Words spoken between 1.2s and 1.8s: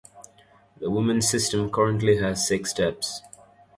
system